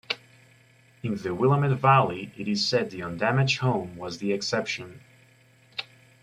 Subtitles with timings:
[1.03, 4.99] In the Willamette Valley, it is said the undamaged home was the exception.